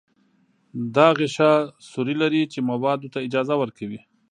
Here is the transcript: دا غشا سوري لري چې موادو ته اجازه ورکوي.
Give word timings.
دا 0.95 1.07
غشا 1.17 1.51
سوري 1.89 2.15
لري 2.21 2.43
چې 2.51 2.59
موادو 2.69 3.11
ته 3.13 3.19
اجازه 3.27 3.55
ورکوي. 3.61 3.99